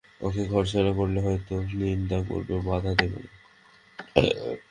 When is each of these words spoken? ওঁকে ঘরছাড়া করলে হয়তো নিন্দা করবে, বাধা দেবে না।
ওঁকে 0.21 0.43
ঘরছাড়া 0.45 0.91
করলে 0.93 1.19
হয়তো 1.21 1.53
নিন্দা 1.79 2.19
করবে, 2.29 2.55
বাধা 2.67 2.91
দেবে 2.99 3.19
না। 3.23 3.31